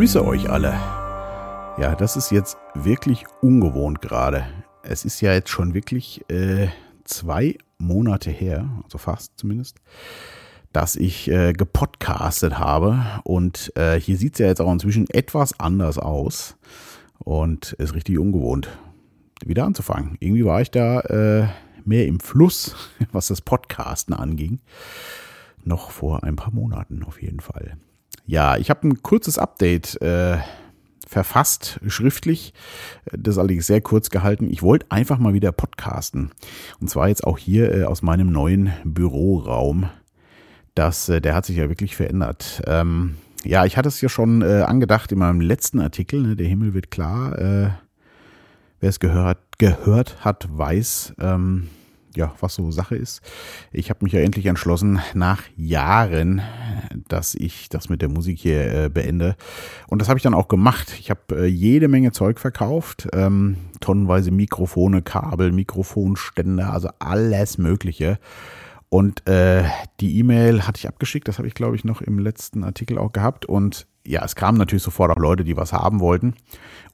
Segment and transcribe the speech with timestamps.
[0.00, 0.72] grüße euch alle.
[1.76, 4.46] Ja, das ist jetzt wirklich ungewohnt gerade.
[4.82, 6.68] Es ist ja jetzt schon wirklich äh,
[7.04, 9.76] zwei Monate her, also fast zumindest,
[10.72, 13.04] dass ich äh, gepodcastet habe.
[13.24, 16.56] Und äh, hier sieht es ja jetzt auch inzwischen etwas anders aus
[17.18, 18.70] und ist richtig ungewohnt,
[19.44, 20.16] wieder anzufangen.
[20.18, 21.48] Irgendwie war ich da äh,
[21.84, 22.74] mehr im Fluss,
[23.12, 24.60] was das Podcasten anging.
[25.62, 27.76] Noch vor ein paar Monaten auf jeden Fall.
[28.26, 30.38] Ja, ich habe ein kurzes Update äh,
[31.10, 32.54] verfasst, schriftlich.
[33.12, 34.48] Das ist allerdings sehr kurz gehalten.
[34.50, 36.30] Ich wollte einfach mal wieder podcasten.
[36.80, 39.90] Und zwar jetzt auch hier äh, aus meinem neuen Büroraum.
[40.74, 42.62] Das, äh, der hat sich ja wirklich verändert.
[42.66, 46.22] Ähm, ja, ich hatte es ja schon äh, angedacht in meinem letzten Artikel.
[46.22, 47.36] Ne, der Himmel wird klar.
[47.38, 47.70] Äh,
[48.78, 51.14] wer es gehört, gehört hat, weiß.
[51.18, 51.68] Ähm,
[52.16, 53.20] ja, was so Sache ist.
[53.72, 56.42] Ich habe mich ja endlich entschlossen, nach Jahren,
[57.08, 59.36] dass ich das mit der Musik hier äh, beende.
[59.88, 60.94] Und das habe ich dann auch gemacht.
[60.98, 68.18] Ich habe äh, jede Menge Zeug verkauft, ähm, tonnenweise Mikrofone, Kabel, Mikrofonständer, also alles Mögliche.
[68.88, 69.64] Und äh,
[70.00, 73.12] die E-Mail hatte ich abgeschickt, das habe ich, glaube ich, noch im letzten Artikel auch
[73.12, 73.46] gehabt.
[73.46, 76.34] Und ja, es kamen natürlich sofort auch Leute, die was haben wollten.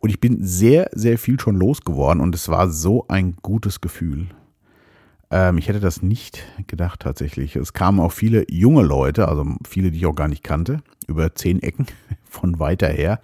[0.00, 4.26] Und ich bin sehr, sehr viel schon losgeworden und es war so ein gutes Gefühl.
[5.30, 7.56] Ähm, ich hätte das nicht gedacht tatsächlich.
[7.56, 11.34] Es kamen auch viele junge Leute, also viele, die ich auch gar nicht kannte, über
[11.34, 11.86] zehn Ecken
[12.24, 13.20] von weiter her,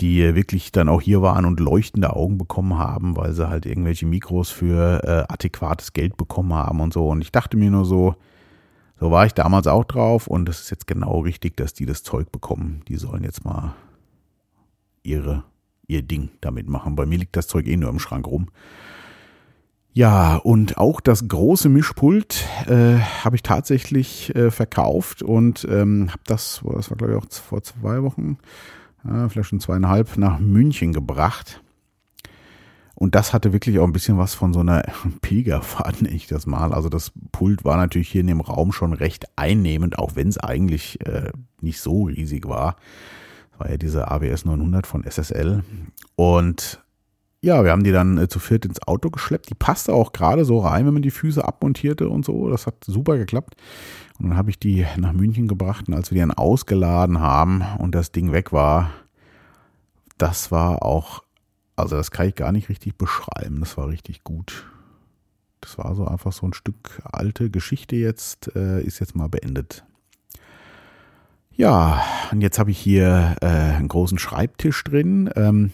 [0.00, 4.06] die wirklich dann auch hier waren und leuchtende Augen bekommen haben, weil sie halt irgendwelche
[4.06, 7.08] Mikros für äh, adäquates Geld bekommen haben und so.
[7.08, 8.16] Und ich dachte mir nur so,
[9.00, 12.02] so war ich damals auch drauf und es ist jetzt genau richtig, dass die das
[12.02, 12.82] Zeug bekommen.
[12.88, 13.74] Die sollen jetzt mal
[15.02, 15.44] ihre,
[15.86, 16.96] ihr Ding damit machen.
[16.96, 18.48] Bei mir liegt das Zeug eh nur im Schrank rum.
[19.96, 26.22] Ja, und auch das große Mischpult äh, habe ich tatsächlich äh, verkauft und ähm, habe
[26.26, 28.38] das, das war glaube ich auch vor zwei Wochen,
[29.04, 31.62] äh, vielleicht schon zweieinhalb, nach München gebracht.
[32.96, 34.82] Und das hatte wirklich auch ein bisschen was von so einer
[35.22, 36.72] Pilgerfahrt, nenne ich das mal.
[36.72, 40.38] Also das Pult war natürlich hier in dem Raum schon recht einnehmend, auch wenn es
[40.38, 41.30] eigentlich äh,
[41.60, 42.74] nicht so riesig war.
[43.52, 45.62] Das war ja diese AWS 900 von SSL.
[46.16, 46.83] Und
[47.44, 49.50] ja, wir haben die dann äh, zu viert ins Auto geschleppt.
[49.50, 52.48] Die passte auch gerade so rein, wenn man die Füße abmontierte und so.
[52.48, 53.54] Das hat super geklappt.
[54.18, 57.62] Und dann habe ich die nach München gebracht und als wir die dann ausgeladen haben
[57.78, 58.90] und das Ding weg war,
[60.16, 61.22] das war auch,
[61.76, 63.60] also das kann ich gar nicht richtig beschreiben.
[63.60, 64.64] Das war richtig gut.
[65.60, 69.84] Das war so einfach so ein Stück alte Geschichte jetzt, äh, ist jetzt mal beendet.
[71.56, 75.30] Ja, und jetzt habe ich hier äh, einen großen Schreibtisch drin.
[75.36, 75.72] Ähm,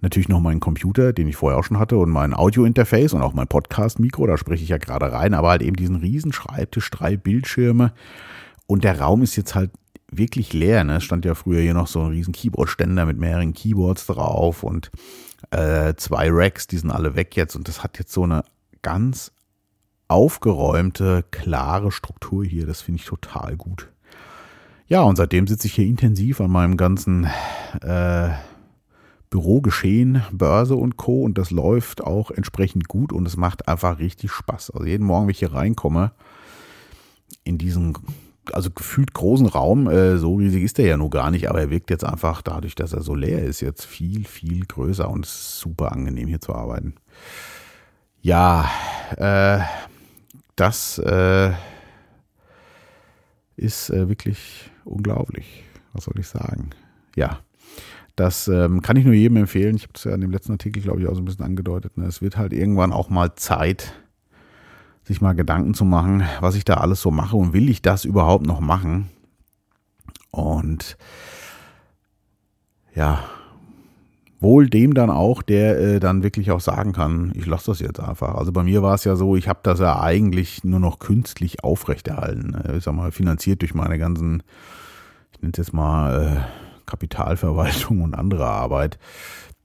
[0.00, 3.34] natürlich noch meinen Computer, den ich vorher auch schon hatte, und mein Audio-Interface und auch
[3.34, 7.16] mein Podcast-Mikro, da spreche ich ja gerade rein, aber halt eben diesen riesen Schreibtisch, drei
[7.16, 7.92] Bildschirme.
[8.66, 9.70] Und der Raum ist jetzt halt
[10.10, 10.84] wirklich leer.
[10.84, 10.96] Ne?
[10.96, 14.90] Es stand ja früher hier noch so ein riesen Keyboard-Ständer mit mehreren Keyboards drauf und
[15.50, 17.56] äh, zwei Racks, die sind alle weg jetzt.
[17.56, 18.44] Und das hat jetzt so eine
[18.82, 19.32] ganz
[20.08, 22.66] aufgeräumte, klare Struktur hier.
[22.66, 23.88] Das finde ich total gut.
[24.86, 27.28] Ja, und seitdem sitze ich hier intensiv an meinem ganzen
[27.80, 28.30] äh,
[29.30, 31.22] Bürogeschehen, Börse und Co.
[31.22, 34.70] Und das läuft auch entsprechend gut und es macht einfach richtig Spaß.
[34.70, 36.12] Also jeden Morgen, wenn ich hier reinkomme,
[37.44, 37.96] in diesen,
[38.52, 41.70] also gefühlt großen Raum, äh, so riesig ist der ja nur gar nicht, aber er
[41.70, 45.32] wirkt jetzt einfach dadurch, dass er so leer ist, jetzt viel, viel größer und es
[45.32, 46.94] ist super angenehm hier zu arbeiten.
[48.20, 48.68] Ja,
[49.16, 49.60] äh,
[50.56, 51.52] das äh,
[53.56, 55.64] ist äh, wirklich unglaublich.
[55.92, 56.70] Was soll ich sagen?
[57.16, 57.40] Ja.
[58.20, 59.76] Das ähm, kann ich nur jedem empfehlen.
[59.76, 61.96] Ich habe es ja in dem letzten Artikel, glaube ich, auch so ein bisschen angedeutet.
[61.96, 62.04] Ne?
[62.04, 63.94] Es wird halt irgendwann auch mal Zeit,
[65.04, 68.04] sich mal Gedanken zu machen, was ich da alles so mache und will ich das
[68.04, 69.08] überhaupt noch machen?
[70.30, 70.98] Und
[72.94, 73.24] ja,
[74.38, 78.00] wohl dem dann auch, der äh, dann wirklich auch sagen kann, ich lasse das jetzt
[78.00, 78.34] einfach.
[78.34, 81.64] Also bei mir war es ja so, ich habe das ja eigentlich nur noch künstlich
[81.64, 82.50] aufrechterhalten.
[82.50, 82.74] Ne?
[82.76, 84.42] Ich sag mal, finanziert durch meine ganzen,
[85.32, 88.98] ich nenne es jetzt mal, äh, Kapitalverwaltung und andere Arbeit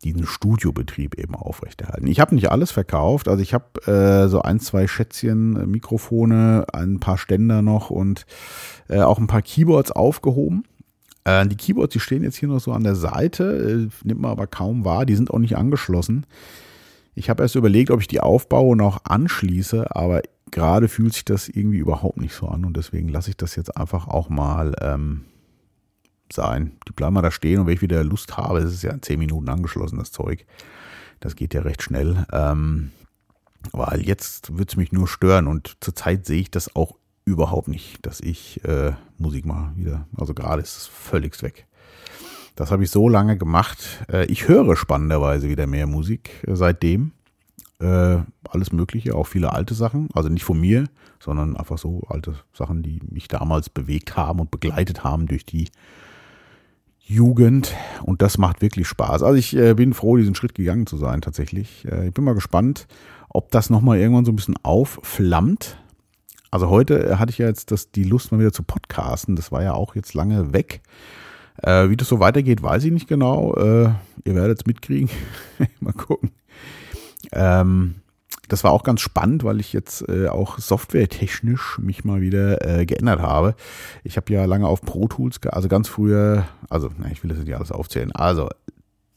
[0.03, 2.07] diesen Studiobetrieb eben aufrechterhalten.
[2.07, 6.65] Ich habe nicht alles verkauft, also ich habe äh, so ein, zwei Schätzchen äh, Mikrofone,
[6.71, 8.25] ein paar Ständer noch und
[8.87, 10.63] äh, auch ein paar Keyboards aufgehoben.
[11.23, 14.31] Äh, die Keyboards, die stehen jetzt hier noch so an der Seite, äh, nimmt man
[14.31, 16.25] aber kaum wahr, die sind auch nicht angeschlossen.
[17.15, 21.25] Ich habe erst überlegt, ob ich die aufbaue und auch anschließe, aber gerade fühlt sich
[21.25, 24.75] das irgendwie überhaupt nicht so an und deswegen lasse ich das jetzt einfach auch mal
[24.81, 25.21] ähm,
[26.31, 26.77] sein.
[26.87, 29.01] Die bleiben mal da stehen und wenn ich wieder Lust habe, es ist ja in
[29.01, 30.45] zehn Minuten angeschlossen, das Zeug.
[31.19, 32.25] Das geht ja recht schnell.
[32.31, 32.91] Ähm,
[33.71, 36.95] weil jetzt wird es mich nur stören und zurzeit sehe ich das auch
[37.25, 40.07] überhaupt nicht, dass ich äh, Musik mache wieder.
[40.17, 41.65] Also gerade ist es völlig weg.
[42.55, 44.05] Das habe ich so lange gemacht.
[44.11, 47.11] Äh, ich höre spannenderweise wieder mehr Musik äh, seitdem.
[47.79, 48.19] Äh,
[48.49, 50.07] alles Mögliche, auch viele alte Sachen.
[50.13, 50.85] Also nicht von mir,
[51.19, 55.69] sondern einfach so alte Sachen, die mich damals bewegt haben und begleitet haben durch die
[57.05, 57.73] Jugend.
[58.03, 59.23] Und das macht wirklich Spaß.
[59.23, 61.85] Also ich bin froh, diesen Schritt gegangen zu sein tatsächlich.
[61.85, 62.87] ich bin mal gespannt,
[63.29, 65.77] ob das nochmal irgendwann so ein bisschen aufflammt.
[66.51, 69.35] Also heute hatte ich ja jetzt das, die Lust mal wieder zu podcasten.
[69.35, 70.81] Das war ja auch jetzt lange weg.
[71.61, 73.53] Äh, wie das so weitergeht, weiß ich nicht genau.
[73.55, 73.89] Äh,
[74.23, 75.09] ihr werdet es mitkriegen.
[75.79, 76.31] Mal gucken.
[77.31, 77.95] Ähm,
[78.47, 82.85] das war auch ganz spannend, weil ich jetzt äh, auch softwaretechnisch mich mal wieder äh,
[82.85, 83.55] geändert habe.
[84.03, 87.39] Ich habe ja lange auf Pro Tools, also ganz früher, also na, ich will das
[87.39, 88.11] nicht alles aufzählen.
[88.11, 88.49] Also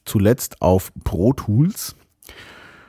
[0.04, 1.94] zuletzt auf Pro Tools.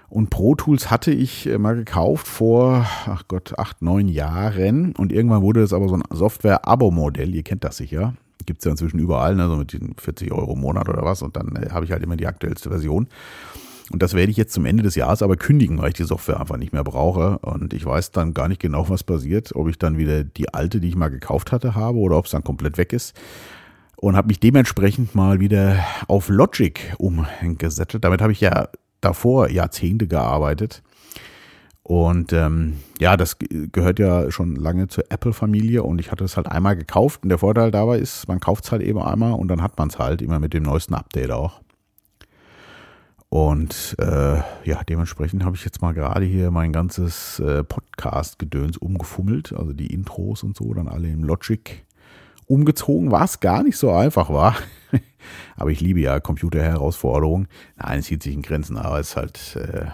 [0.07, 4.95] Und Pro Tools hatte ich äh, mal gekauft vor, ach Gott, acht, neun Jahren.
[4.95, 7.35] Und irgendwann wurde das aber so ein Software-Abo-Modell.
[7.35, 8.13] Ihr kennt das sicher
[8.45, 11.21] gibt es ja inzwischen überall, ne, so mit den 40 Euro im Monat oder was.
[11.21, 13.07] Und dann äh, habe ich halt immer die aktuellste Version.
[13.91, 16.39] Und das werde ich jetzt zum Ende des Jahres aber kündigen, weil ich die Software
[16.39, 17.39] einfach nicht mehr brauche.
[17.39, 19.56] Und ich weiß dann gar nicht genau, was passiert.
[19.56, 22.31] Ob ich dann wieder die alte, die ich mal gekauft hatte, habe oder ob es
[22.31, 23.19] dann komplett weg ist.
[23.95, 28.03] Und habe mich dementsprechend mal wieder auf Logic umgesettelt.
[28.03, 28.69] Damit habe ich ja
[29.01, 30.83] davor Jahrzehnte gearbeitet.
[31.89, 36.45] Und ähm, ja, das gehört ja schon lange zur Apple-Familie und ich hatte es halt
[36.45, 37.24] einmal gekauft.
[37.24, 39.89] Und der Vorteil dabei ist, man kauft es halt eben einmal und dann hat man
[39.89, 41.62] es halt immer mit dem neuesten Update auch.
[43.30, 49.54] Und äh, ja, dementsprechend habe ich jetzt mal gerade hier mein ganzes äh, Podcast-Gedöns umgefummelt,
[49.54, 51.86] also die Intros und so, dann alle im Logic
[52.48, 54.56] umgezogen, was gar nicht so einfach war.
[55.56, 57.48] aber ich liebe ja Computer-Herausforderungen.
[57.78, 59.56] Nein, es hielt sich in Grenzen, aber es ist halt.
[59.56, 59.86] Äh,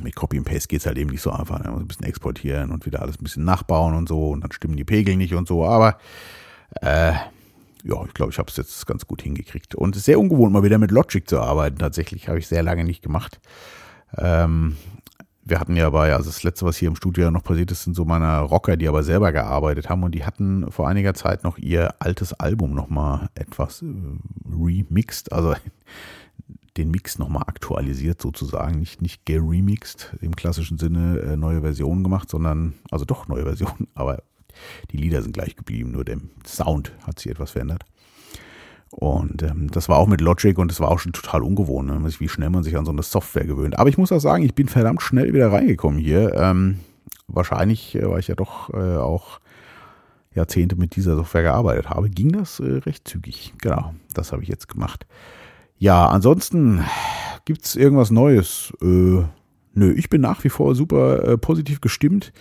[0.00, 1.58] mit Copy and Paste geht es halt eben nicht so einfach.
[1.58, 1.72] Ne?
[1.72, 4.84] Ein bisschen exportieren und wieder alles ein bisschen nachbauen und so und dann stimmen die
[4.84, 5.64] Pegel nicht und so.
[5.64, 5.98] Aber
[6.82, 7.14] äh,
[7.84, 9.74] ja, ich glaube, ich habe es jetzt ganz gut hingekriegt.
[9.74, 11.78] Und es ist sehr ungewohnt, mal wieder mit Logic zu arbeiten.
[11.78, 13.40] Tatsächlich habe ich sehr lange nicht gemacht.
[14.16, 14.76] Ähm,
[15.44, 17.94] wir hatten ja bei, also das letzte, was hier im Studio noch passiert ist, sind
[17.94, 21.56] so meine Rocker, die aber selber gearbeitet haben und die hatten vor einiger Zeit noch
[21.56, 23.86] ihr altes Album nochmal etwas äh,
[24.50, 25.32] remixed.
[25.32, 25.54] Also
[26.76, 32.28] den Mix nochmal aktualisiert sozusagen, nicht, nicht geremixed im klassischen Sinne, äh, neue Versionen gemacht,
[32.30, 34.22] sondern, also doch neue Versionen, aber
[34.90, 37.84] die Lieder sind gleich geblieben, nur der Sound hat sich etwas verändert.
[38.90, 42.10] Und ähm, das war auch mit Logic und das war auch schon total ungewohnt, ne?
[42.18, 43.78] wie schnell man sich an so eine Software gewöhnt.
[43.78, 46.34] Aber ich muss auch sagen, ich bin verdammt schnell wieder reingekommen hier.
[46.34, 46.80] Ähm,
[47.26, 49.40] wahrscheinlich, äh, weil ich ja doch äh, auch
[50.34, 53.52] Jahrzehnte mit dieser Software gearbeitet habe, ging das äh, recht zügig.
[53.60, 55.06] Genau, das habe ich jetzt gemacht.
[55.76, 56.82] Ja, ansonsten
[57.44, 58.72] gibt es irgendwas Neues?
[58.82, 59.22] Äh,
[59.74, 62.32] nö, ich bin nach wie vor super äh, positiv gestimmt.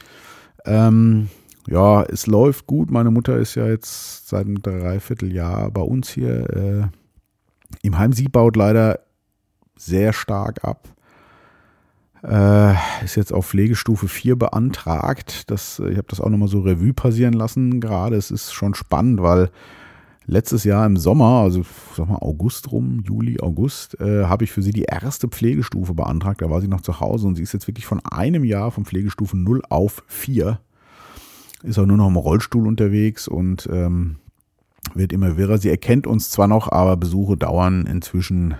[0.65, 1.29] Ähm,
[1.67, 2.89] ja, es läuft gut.
[2.91, 6.87] Meine Mutter ist ja jetzt seit einem Dreivierteljahr bei uns hier äh,
[7.81, 8.13] im Heim.
[8.13, 8.99] Sie baut leider
[9.75, 10.87] sehr stark ab.
[12.23, 12.73] Äh,
[13.03, 15.51] ist jetzt auf Pflegestufe 4 beantragt.
[15.51, 18.15] Das, ich habe das auch nochmal so Revue passieren lassen gerade.
[18.15, 19.49] Es ist schon spannend, weil
[20.25, 21.63] letztes Jahr im Sommer, also
[21.95, 26.41] sag mal August rum, Juli, August, äh, habe ich für sie die erste Pflegestufe beantragt.
[26.41, 28.85] Da war sie noch zu Hause und sie ist jetzt wirklich von einem Jahr von
[28.85, 30.59] Pflegestufe 0 auf 4.
[31.63, 34.17] Ist auch nur noch im Rollstuhl unterwegs und ähm,
[34.93, 35.57] wird immer wirrer.
[35.57, 38.55] Sie erkennt uns zwar noch, aber Besuche dauern inzwischen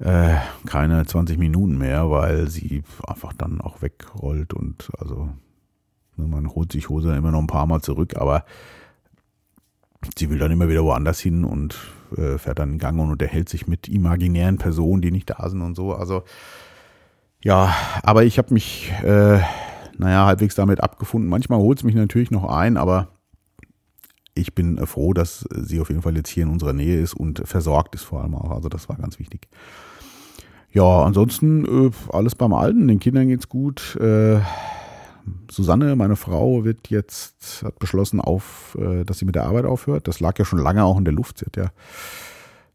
[0.00, 0.34] äh,
[0.66, 5.28] keine 20 Minuten mehr, weil sie einfach dann auch wegrollt und also
[6.16, 8.44] ne, man holt sich Hose immer noch ein paar Mal zurück, aber
[10.18, 11.76] sie will dann immer wieder woanders hin und
[12.16, 15.62] äh, fährt dann in Gang und unterhält sich mit imaginären Personen, die nicht da sind
[15.62, 15.94] und so.
[15.94, 16.24] Also
[17.42, 19.40] ja, aber ich habe mich, äh,
[19.98, 21.28] naja, halbwegs damit abgefunden.
[21.28, 23.08] Manchmal holt es mich natürlich noch ein, aber
[24.34, 27.14] ich bin äh, froh, dass sie auf jeden Fall jetzt hier in unserer Nähe ist
[27.14, 28.50] und versorgt ist vor allem auch.
[28.50, 29.48] Also das war ganz wichtig.
[30.72, 32.86] Ja, ansonsten äh, alles beim Alten.
[32.88, 33.96] Den Kindern geht's gut.
[33.96, 34.40] Äh,
[35.50, 40.06] Susanne, meine Frau, wird jetzt, hat beschlossen, auf, äh, dass sie mit der Arbeit aufhört.
[40.06, 41.38] Das lag ja schon lange auch in der Luft.
[41.38, 41.70] Sie hat ja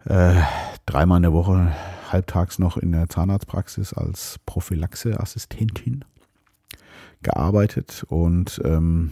[0.06, 0.42] äh,
[0.86, 1.72] dreimal in der Woche
[2.12, 6.04] halbtags noch in der Zahnarztpraxis als Prophylaxe-Assistentin
[7.24, 9.12] gearbeitet und ähm,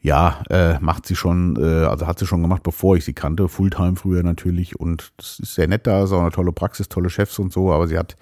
[0.00, 3.48] ja, äh, macht sie schon, äh, also hat sie schon gemacht, bevor ich sie kannte,
[3.48, 7.10] Fulltime früher natürlich und es ist sehr nett da, ist auch eine tolle Praxis, tolle
[7.10, 8.16] Chefs und so, aber sie hat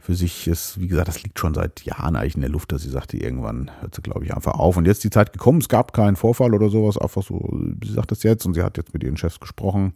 [0.00, 2.82] für sich ist, wie gesagt, das liegt schon seit Jahren eigentlich in der Luft, dass
[2.82, 4.78] sie sagte, irgendwann hört sie, glaube ich, einfach auf.
[4.78, 8.10] Und jetzt die Zeit gekommen, es gab keinen Vorfall oder sowas, einfach so, sie sagt
[8.10, 9.92] das jetzt und sie hat jetzt mit ihren Chefs gesprochen.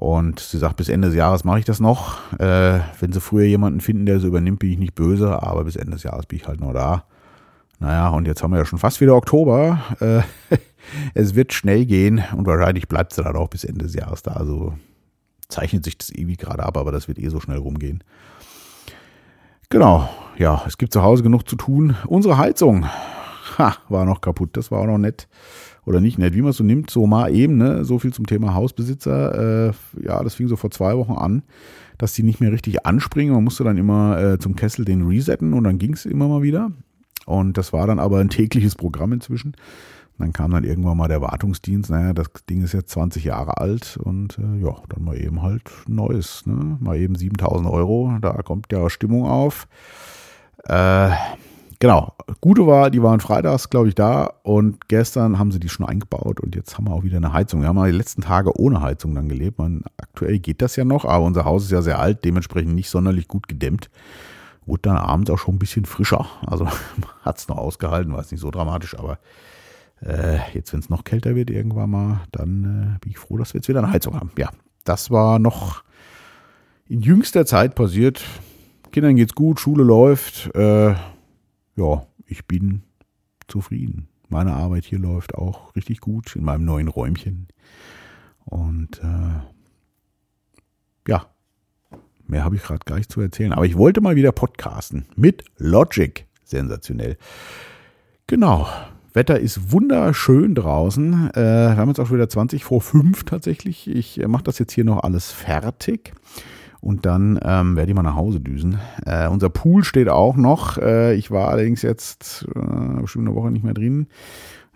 [0.00, 2.16] Und sie sagt, bis Ende des Jahres mache ich das noch.
[2.38, 5.76] Äh, wenn sie früher jemanden finden, der sie übernimmt, bin ich nicht böse, aber bis
[5.76, 7.04] Ende des Jahres bin ich halt noch da.
[7.80, 9.78] Naja, und jetzt haben wir ja schon fast wieder Oktober.
[10.00, 10.22] Äh,
[11.12, 14.30] es wird schnell gehen und wahrscheinlich bleibt es dann auch bis Ende des Jahres da.
[14.30, 14.72] Also
[15.50, 18.02] zeichnet sich das irgendwie gerade ab, aber das wird eh so schnell rumgehen.
[19.68, 21.94] Genau, ja, es gibt zu Hause genug zu tun.
[22.06, 22.86] Unsere Heizung
[23.58, 25.28] ha, war noch kaputt, das war auch noch nett.
[25.86, 27.84] Oder nicht nett, wie man es so nimmt, so mal eben, ne?
[27.84, 29.68] so viel zum Thema Hausbesitzer.
[29.68, 29.72] Äh,
[30.02, 31.42] ja, das fing so vor zwei Wochen an,
[31.98, 33.34] dass die nicht mehr richtig anspringen.
[33.34, 36.42] Man musste dann immer äh, zum Kessel den resetten und dann ging es immer mal
[36.42, 36.70] wieder.
[37.26, 39.54] Und das war dann aber ein tägliches Programm inzwischen.
[40.20, 43.96] Dann kam dann irgendwann mal der Wartungsdienst, naja, das Ding ist jetzt 20 Jahre alt
[43.96, 46.76] und äh, ja, dann mal eben halt Neues, ne?
[46.78, 49.66] mal eben 7000 Euro, da kommt ja Stimmung auf.
[50.64, 51.10] Äh,
[51.80, 55.86] genau, Gute war, die waren freitags, glaube ich, da und gestern haben sie die schon
[55.86, 57.62] eingebaut und jetzt haben wir auch wieder eine Heizung.
[57.62, 59.58] Wir haben mal die letzten Tage ohne Heizung dann gelebt.
[59.58, 62.88] Man, aktuell geht das ja noch, aber unser Haus ist ja sehr alt, dementsprechend nicht
[62.88, 63.90] sonderlich gut gedämmt.
[64.66, 66.26] Wurde dann abends auch schon ein bisschen frischer.
[66.46, 66.68] Also
[67.22, 69.18] hat es noch ausgehalten, war es nicht so dramatisch, aber
[70.02, 73.52] äh, jetzt, wenn es noch kälter wird irgendwann mal, dann äh, bin ich froh, dass
[73.52, 74.30] wir jetzt wieder eine Heizung haben.
[74.38, 74.50] Ja,
[74.84, 75.82] das war noch
[76.88, 78.22] in jüngster Zeit passiert.
[78.92, 80.54] Kindern geht's gut, Schule läuft.
[80.54, 80.94] Äh,
[81.76, 82.82] ja, ich bin
[83.48, 84.08] zufrieden.
[84.28, 87.48] Meine Arbeit hier läuft auch richtig gut in meinem neuen Räumchen.
[88.44, 89.40] Und äh,
[91.08, 91.26] ja,
[92.26, 93.52] mehr habe ich gerade gar nicht zu erzählen.
[93.52, 96.26] Aber ich wollte mal wieder podcasten mit Logic.
[96.44, 97.16] Sensationell.
[98.26, 98.68] Genau.
[99.12, 101.30] Wetter ist wunderschön draußen.
[101.34, 103.88] Äh, wir haben jetzt auch schon wieder 20 vor 5 tatsächlich.
[103.88, 106.12] Ich äh, mache das jetzt hier noch alles fertig.
[106.80, 108.78] Und dann ähm, werde ich mal nach Hause düsen.
[109.04, 110.78] Äh, unser Pool steht auch noch.
[110.78, 114.06] Äh, ich war allerdings jetzt äh, schon eine Woche nicht mehr drin.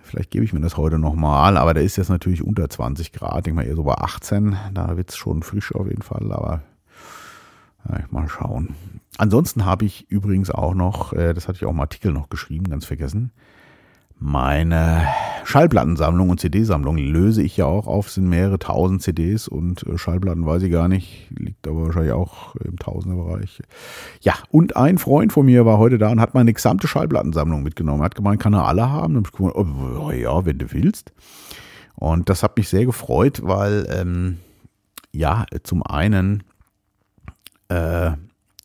[0.02, 3.38] Vielleicht gebe ich mir das heute nochmal, aber der ist jetzt natürlich unter 20 Grad.
[3.38, 4.56] Ich denke mal eher so bei 18.
[4.74, 6.62] Da wird es schon frisch auf jeden Fall, aber
[7.88, 8.74] ja, mal schauen.
[9.18, 12.68] Ansonsten habe ich übrigens auch noch, äh, das hatte ich auch im Artikel noch geschrieben,
[12.68, 13.32] ganz vergessen,
[14.18, 15.06] meine
[15.44, 20.46] Schallplattensammlung und CD-Sammlung löse ich ja auch auf, sind mehrere tausend CDs und äh, Schallplatten
[20.46, 23.60] weiß ich gar nicht, liegt aber wahrscheinlich auch im Tausenderbereich.
[24.20, 28.00] Ja, und ein Freund von mir war heute da und hat meine gesamte Schallplattensammlung mitgenommen.
[28.00, 29.16] Er hat gemeint, kann er alle haben?
[29.16, 31.12] Und ich gesagt, oh, ja, wenn du willst.
[31.94, 34.38] Und das hat mich sehr gefreut, weil, ähm,
[35.12, 36.42] ja, zum einen
[37.68, 38.12] äh,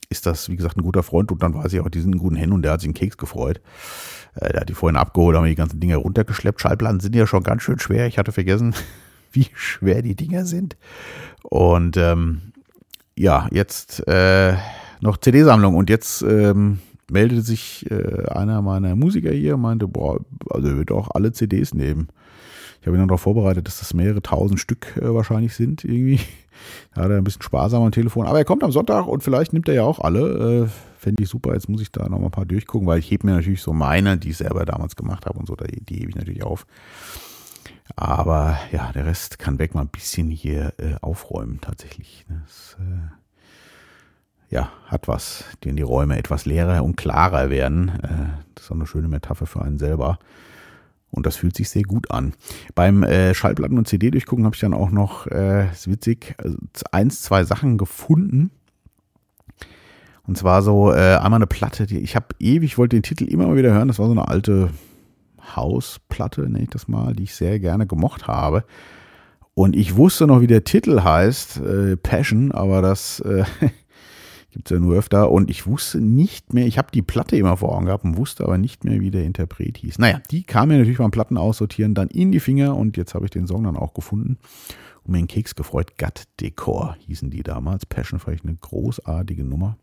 [0.09, 2.19] ist das, wie gesagt, ein guter Freund und dann weiß ich auch, die sind einen
[2.19, 3.61] guten Händen und der hat sich einen Keks gefreut.
[4.35, 6.59] Äh, der hat die vorhin abgeholt, haben die ganzen Dinge runtergeschleppt.
[6.59, 8.07] Schallplatten sind ja schon ganz schön schwer.
[8.07, 8.73] Ich hatte vergessen,
[9.31, 10.77] wie schwer die Dinger sind.
[11.43, 12.53] Und ähm,
[13.15, 14.55] ja, jetzt äh,
[15.01, 16.79] noch CD-Sammlung und jetzt ähm,
[17.11, 21.31] meldete sich äh, einer meiner Musiker hier und meinte, boah, also er wird auch alle
[21.31, 22.07] CDs nehmen.
[22.81, 26.19] Ich habe ihn dann darauf vorbereitet, dass das mehrere tausend Stück äh, wahrscheinlich sind irgendwie.
[26.93, 28.25] Da hat er ein bisschen sparsam am Telefon.
[28.25, 30.65] Aber er kommt am Sonntag und vielleicht nimmt er ja auch alle.
[30.65, 30.67] Äh,
[30.97, 31.53] Fände ich super.
[31.53, 33.71] Jetzt muss ich da noch mal ein paar durchgucken, weil ich hebe mir natürlich so
[33.71, 36.67] meine, die ich selber damals gemacht habe und so, die, die hebe ich natürlich auf.
[37.95, 42.25] Aber ja, der Rest kann weg mal ein bisschen hier äh, aufräumen tatsächlich.
[42.27, 47.89] Das äh, ja, hat was, denn die Räume etwas leerer und klarer werden.
[48.03, 50.19] Äh, das ist auch eine schöne Metapher für einen selber.
[51.11, 52.33] Und das fühlt sich sehr gut an.
[52.75, 56.57] Beim äh, Schallplatten- und CD-Durchgucken habe ich dann auch noch, äh, ist witzig, also
[56.91, 58.51] eins, zwei Sachen gefunden.
[60.27, 63.47] Und zwar so äh, einmal eine Platte, die ich habe ewig, wollte den Titel immer
[63.47, 63.87] mal wieder hören.
[63.87, 64.69] Das war so eine alte
[65.55, 68.63] Hausplatte, nenne ich das mal, die ich sehr gerne gemocht habe.
[69.55, 73.43] Und ich wusste noch, wie der Titel heißt, äh, Passion, aber das äh,
[74.51, 75.31] Gibt es ja nur öfter.
[75.31, 78.43] Und ich wusste nicht mehr, ich habe die Platte immer vor Augen gehabt und wusste
[78.43, 79.99] aber nicht mehr, wie der Interpret hieß.
[79.99, 83.25] Naja, die kam mir natürlich beim Platten aussortieren dann in die Finger und jetzt habe
[83.25, 84.37] ich den Song dann auch gefunden
[85.03, 85.97] und mir einen Keks gefreut.
[85.97, 87.85] Gut Decor hießen die damals.
[87.85, 89.77] Passion vielleicht eine großartige Nummer.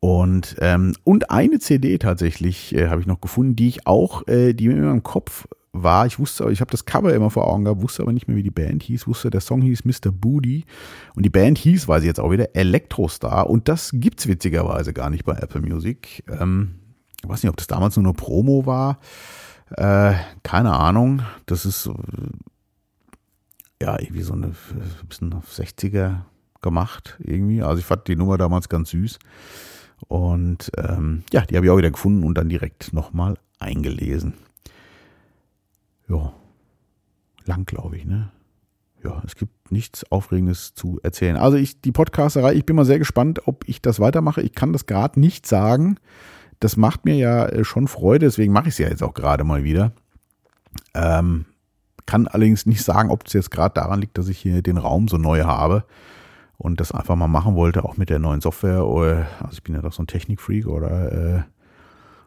[0.00, 4.52] Und, ähm, und eine CD tatsächlich äh, habe ich noch gefunden, die ich auch, äh,
[4.52, 7.64] die mir immer im Kopf war, ich wusste, ich habe das Cover immer vor Augen
[7.64, 10.10] gehabt, wusste aber nicht mehr, wie die Band hieß, wusste, der Song hieß Mr.
[10.10, 10.64] Booty
[11.14, 15.10] und die Band hieß, weiß ich jetzt auch wieder, Electrostar und das gibt's witzigerweise gar
[15.10, 16.24] nicht bei Apple Music.
[16.28, 16.76] Ähm,
[17.22, 18.98] ich weiß nicht, ob das damals nur eine Promo war,
[19.76, 21.22] äh, keine Ahnung.
[21.46, 21.92] Das ist äh,
[23.82, 26.22] ja irgendwie so eine ein bisschen auf 60er
[26.62, 27.62] gemacht irgendwie.
[27.62, 29.18] Also ich fand die Nummer damals ganz süß.
[30.06, 34.34] Und ähm, ja, die habe ich auch wieder gefunden und dann direkt nochmal eingelesen
[36.08, 36.32] ja,
[37.44, 38.30] lang, glaube ich, ne?
[39.04, 41.36] Ja, es gibt nichts Aufregendes zu erzählen.
[41.36, 44.42] Also ich, die Podcasterei, ich bin mal sehr gespannt, ob ich das weitermache.
[44.42, 45.98] Ich kann das gerade nicht sagen.
[46.58, 49.44] Das macht mir ja äh, schon Freude, deswegen mache ich es ja jetzt auch gerade
[49.44, 49.92] mal wieder.
[50.94, 51.44] Ähm,
[52.06, 55.06] kann allerdings nicht sagen, ob es jetzt gerade daran liegt, dass ich hier den Raum
[55.06, 55.84] so neu habe
[56.56, 58.80] und das einfach mal machen wollte, auch mit der neuen Software.
[58.80, 61.42] Also ich bin ja doch so ein Technikfreak oder äh,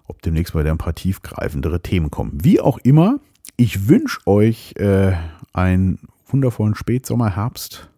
[0.07, 2.37] ob demnächst mal wieder ein paar tiefgreifendere Themen kommen.
[2.41, 3.19] Wie auch immer,
[3.57, 5.13] ich wünsche euch äh,
[5.53, 7.89] einen wundervollen Spätsommer, Herbst.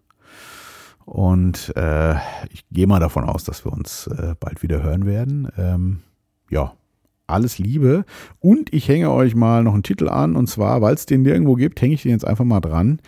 [1.06, 2.16] Und äh,
[2.50, 5.50] ich gehe mal davon aus, dass wir uns äh, bald wieder hören werden.
[5.58, 6.00] Ähm,
[6.50, 6.74] ja,
[7.28, 8.06] alles Liebe.
[8.40, 10.36] Und ich hänge euch mal noch einen Titel an.
[10.36, 13.00] Und zwar, weil es den nirgendwo gibt, hänge ich den jetzt einfach mal dran.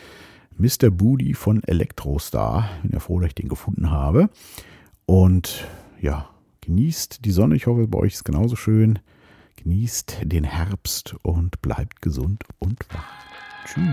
[0.58, 0.90] Mr.
[0.90, 2.70] Booty von Electrostar.
[2.82, 4.30] Bin ja froh, dass ich den gefunden habe.
[5.06, 5.66] Und
[6.02, 6.30] ja,
[6.62, 7.56] genießt die Sonne.
[7.56, 9.00] Ich hoffe, bei euch ist es genauso schön.
[9.58, 13.26] Genießt den Herbst und bleibt gesund und wach.
[13.66, 13.86] Tschüss.